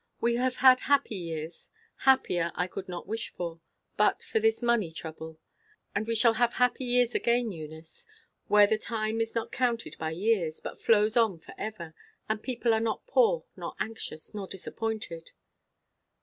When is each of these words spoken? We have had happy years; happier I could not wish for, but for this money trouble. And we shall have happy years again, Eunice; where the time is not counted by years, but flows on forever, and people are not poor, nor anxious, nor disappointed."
We 0.19 0.33
have 0.37 0.55
had 0.55 0.79
happy 0.79 1.13
years; 1.15 1.69
happier 1.97 2.51
I 2.55 2.65
could 2.65 2.89
not 2.89 3.05
wish 3.07 3.29
for, 3.29 3.59
but 3.97 4.23
for 4.23 4.39
this 4.39 4.63
money 4.63 4.91
trouble. 4.91 5.37
And 5.93 6.07
we 6.07 6.15
shall 6.15 6.33
have 6.33 6.53
happy 6.53 6.85
years 6.85 7.13
again, 7.13 7.51
Eunice; 7.51 8.07
where 8.47 8.65
the 8.65 8.79
time 8.79 9.21
is 9.21 9.35
not 9.35 9.51
counted 9.51 9.95
by 9.99 10.09
years, 10.09 10.59
but 10.59 10.81
flows 10.81 11.15
on 11.15 11.37
forever, 11.37 11.93
and 12.27 12.41
people 12.41 12.73
are 12.73 12.79
not 12.79 13.05
poor, 13.05 13.45
nor 13.55 13.75
anxious, 13.79 14.33
nor 14.33 14.47
disappointed." 14.47 15.33